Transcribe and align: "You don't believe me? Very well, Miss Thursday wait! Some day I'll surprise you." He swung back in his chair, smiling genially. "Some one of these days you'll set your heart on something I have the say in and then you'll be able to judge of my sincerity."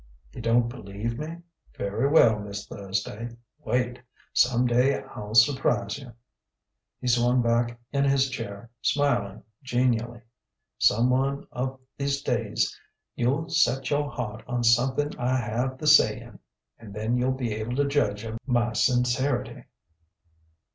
"You 0.33 0.41
don't 0.41 0.67
believe 0.67 1.19
me? 1.19 1.43
Very 1.77 2.07
well, 2.09 2.39
Miss 2.39 2.65
Thursday 2.65 3.37
wait! 3.59 4.01
Some 4.33 4.65
day 4.65 4.99
I'll 5.03 5.35
surprise 5.35 5.99
you." 5.99 6.11
He 6.99 7.07
swung 7.07 7.43
back 7.43 7.79
in 7.91 8.03
his 8.05 8.31
chair, 8.31 8.71
smiling 8.81 9.43
genially. 9.61 10.21
"Some 10.79 11.11
one 11.11 11.45
of 11.51 11.79
these 11.99 12.23
days 12.23 12.75
you'll 13.13 13.49
set 13.49 13.91
your 13.91 14.09
heart 14.09 14.41
on 14.47 14.63
something 14.63 15.15
I 15.19 15.35
have 15.37 15.77
the 15.77 15.85
say 15.85 16.19
in 16.19 16.39
and 16.79 16.95
then 16.95 17.15
you'll 17.15 17.29
be 17.33 17.53
able 17.53 17.75
to 17.75 17.87
judge 17.87 18.23
of 18.23 18.39
my 18.47 18.73
sincerity." 18.73 19.65